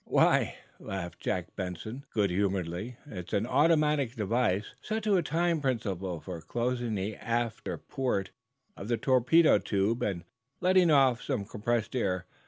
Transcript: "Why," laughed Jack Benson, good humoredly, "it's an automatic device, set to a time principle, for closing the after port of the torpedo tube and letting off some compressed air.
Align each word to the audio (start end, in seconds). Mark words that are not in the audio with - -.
"Why," 0.07 0.55
laughed 0.79 1.19
Jack 1.19 1.55
Benson, 1.55 2.05
good 2.11 2.31
humoredly, 2.31 2.97
"it's 3.05 3.33
an 3.33 3.45
automatic 3.45 4.15
device, 4.15 4.73
set 4.81 5.03
to 5.03 5.15
a 5.15 5.21
time 5.21 5.61
principle, 5.61 6.19
for 6.19 6.41
closing 6.41 6.95
the 6.95 7.15
after 7.17 7.77
port 7.77 8.31
of 8.75 8.87
the 8.87 8.97
torpedo 8.97 9.59
tube 9.59 10.01
and 10.01 10.23
letting 10.59 10.89
off 10.89 11.21
some 11.21 11.45
compressed 11.45 11.95
air. 11.95 12.25